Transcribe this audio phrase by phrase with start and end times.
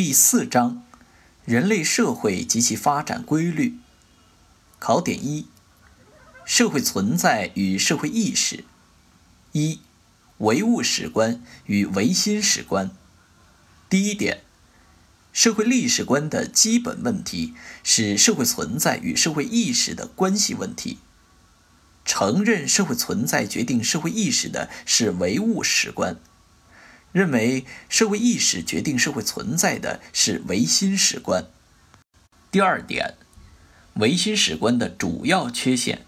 [0.00, 0.84] 第四章：
[1.44, 3.80] 人类社会及其发展规律。
[4.78, 5.48] 考点一：
[6.44, 8.62] 社会存在与社会意识。
[9.50, 9.80] 一、
[10.36, 12.92] 唯物史观与唯心史观。
[13.90, 14.44] 第一点，
[15.32, 20.98] 社会历史观的基本问题是社会存在与社会意识的关系问题。
[22.04, 26.16] 承认社会存在决定社会意识的是唯物史观。
[27.12, 31.46] 认为社会意识决定社会存在的是唯心史观。
[32.50, 33.14] 第二点，
[33.94, 36.06] 唯心史观的主要缺陷：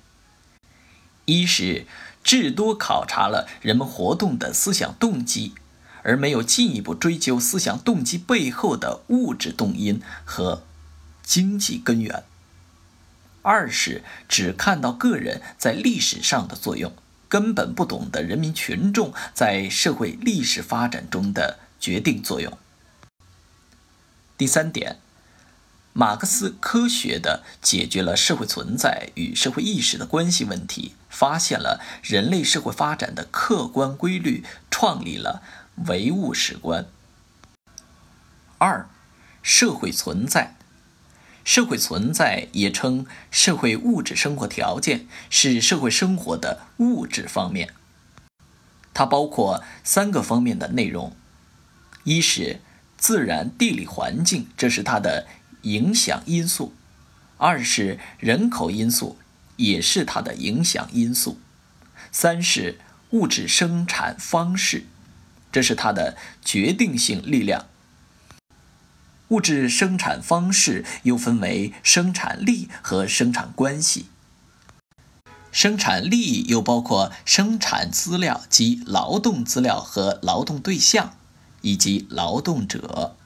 [1.25, 1.87] 一是
[2.23, 5.55] 至多考察了人们活动的思想动机，
[6.03, 10.65] 而没有进一步追究思想动机背后的物质动因和
[11.23, 12.25] 经济根源；
[13.43, 16.93] 二是只看到个人在历史上的作用。
[17.31, 22.59] 根本不懂得人民群众在社会历史发展中的决定作用。
[24.37, 24.99] 第三点，
[25.93, 35.43] 马克思科学的解决了社会存在与社会意识的关系问题，发现了人类社会发展的客观规律，创立了
[35.87, 36.87] 唯物史观。
[38.59, 38.89] 二，
[39.43, 40.57] 社会存在。
[41.45, 47.73] 社会存在也称社会物质生活条件，是社会生活的物质方面。
[48.93, 51.17] 它包括三个方面的内容：
[52.05, 52.61] 一是
[52.97, 55.27] 自然地理环境，这是它的
[55.63, 56.73] 影响因素；
[57.39, 59.19] 二是人口因素，
[59.57, 61.39] 也是它的影响因素；
[62.13, 62.79] 三是
[63.11, 64.85] 物质生产方式，
[65.51, 67.67] 这是它的决定性力量。
[69.31, 74.07] 物质生产方式又分为生产力和生产关系。
[75.53, 81.17] 生产力又包括生产资料及劳动资料和劳动对象，
[81.63, 83.17] 以及劳动者。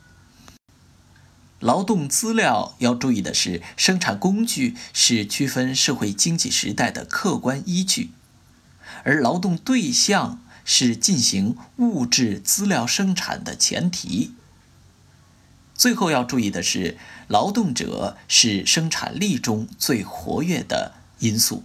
[1.61, 8.11] 劳动资料要注意的是，生产工具是区分社会经济时代的客观依据，
[9.05, 14.35] 而劳动对象是进行物质资料生产的前提。
[15.75, 16.97] 最后要注意的是，
[17.29, 21.65] 劳动者是生产力中最活跃的因素。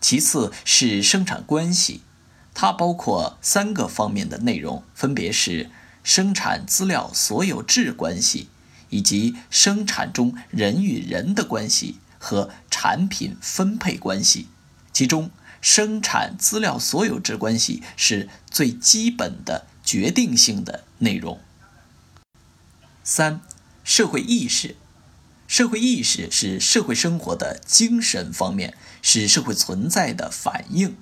[0.00, 2.00] 其次是生产关系，
[2.54, 5.70] 它包括三个方面的内容，分别是
[6.02, 8.48] 生产资料所有制关系，
[8.88, 14.48] 以及生产中人与人的关系和产品分配关系。
[14.92, 19.66] 其中，生产资料所有制关系是最基本的。
[19.90, 21.40] 决定性的内容。
[23.02, 23.40] 三、
[23.82, 24.76] 社会意识。
[25.48, 30.96] 社会意识是社会生活的精神方面，是社会存在的反应。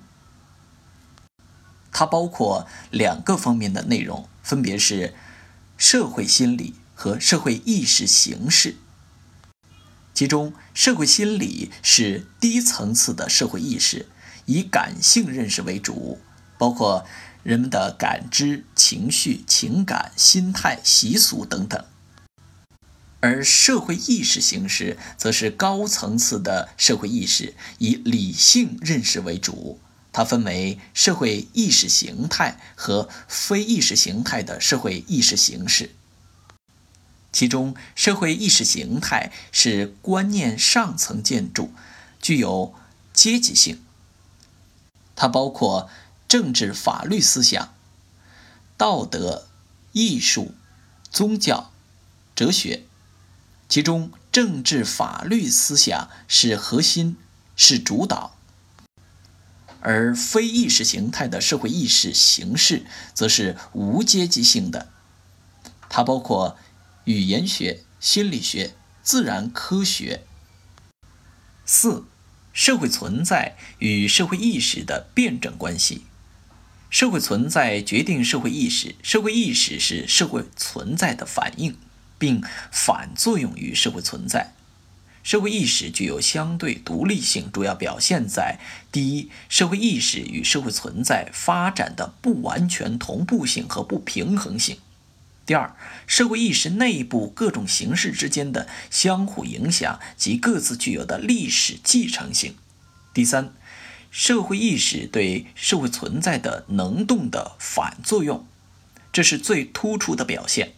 [1.91, 5.13] 它包括两个方面的内容，分别是
[5.77, 8.77] 社会心理和社会意识形式。
[10.15, 14.07] 其中，社会心理是低层次的社会意识，
[14.47, 16.19] 以感性认识为主，
[16.59, 17.03] 包括。
[17.41, 21.85] 人们的感知、情绪、情感、心态、习俗等等，
[23.21, 29.79] 而社会意识形式则是高层次的社会意识，以理性认识为主。
[30.11, 35.91] 它分为社会意识形态和非意识形态的社会意识形式。
[37.31, 41.71] 其中，社会意识形态是观念上层建筑，
[42.21, 42.75] 具有
[43.13, 43.81] 阶级性。
[45.15, 45.89] 它包括。
[46.29, 47.73] 政治、法律思想、
[48.77, 49.47] 道德、
[49.93, 50.53] 艺术、
[51.09, 51.71] 宗教、
[52.35, 52.83] 哲学，
[53.67, 57.17] 其中政治法律思想是核心，
[57.55, 58.37] 是主导；
[59.81, 62.85] 而非意识形态的社会意识形式
[63.15, 64.89] 则是无阶级性的，
[65.89, 66.55] 它包括
[67.05, 70.23] 语言学、心理学、自然科学。
[71.65, 72.05] 四、
[72.53, 76.05] 社会存在与社会意识的辩证关系。
[76.89, 81.77] 社会存在决定社会意识，社会意识是社会存在的反应，
[82.17, 82.41] 并
[82.71, 84.53] 反作用于社会存在。
[85.21, 88.57] 社会意识具有相对独立性，主要表现在：
[88.91, 94.77] 第一，社会意识与社会存在发展的不完全同步性和不平衡性；
[95.45, 95.75] 第二，
[96.07, 102.53] 社会意识内部各种形式之间的相互影响及各自具有的历史继承性；
[103.13, 103.53] 第三。
[104.11, 108.45] 社会意识对社会存在的能动的反作用，
[109.11, 110.73] 这是最突出的表现。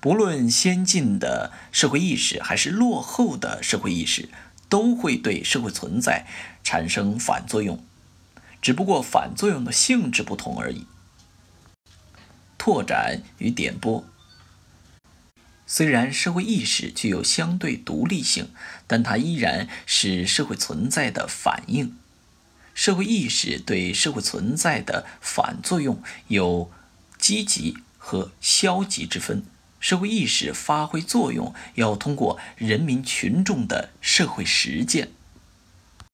[0.00, 4.28] 不论先进的社会意识还是落后的社会意识，
[4.68, 6.26] 都会对社会存在
[6.62, 7.84] 产生反作用，
[8.62, 10.86] 只不过反作用的性质不同而已。
[12.56, 14.04] 拓展与点拨。
[15.70, 18.48] 虽然社会意识具有相对独立性，
[18.86, 21.94] 但它依然是社会存在的反应。
[22.72, 26.70] 社会意识对社会存在的反作用有
[27.18, 29.44] 积极和消极之分。
[29.78, 35.10] 社会意识发挥作用要通过人民群众的社会实践。